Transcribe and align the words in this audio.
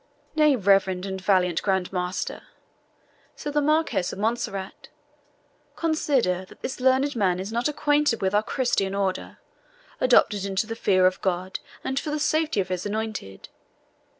"Nay, 0.35 0.55
reverend 0.55 1.05
and 1.05 1.21
valiant 1.21 1.61
Grand 1.61 1.93
Master," 1.93 2.41
said 3.35 3.53
the 3.53 3.61
Marquis 3.61 3.99
of 4.11 4.17
Montserrat, 4.17 4.89
"consider 5.75 6.43
that 6.45 6.63
this 6.63 6.79
learned 6.79 7.15
man 7.15 7.39
is 7.39 7.51
not 7.53 7.67
acquainted 7.67 8.19
with 8.19 8.33
our 8.33 8.41
Christian 8.41 8.95
order, 8.95 9.37
adopted 9.99 10.43
in 10.43 10.55
the 10.55 10.75
fear 10.75 11.05
of 11.05 11.21
God, 11.21 11.59
and 11.83 11.99
for 11.99 12.09
the 12.09 12.19
safety 12.19 12.59
of 12.59 12.69
His 12.69 12.83
anointed. 12.83 13.49